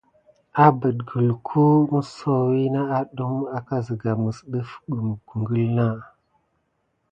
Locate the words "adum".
2.99-3.35